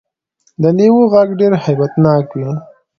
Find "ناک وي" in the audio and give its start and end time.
2.03-2.51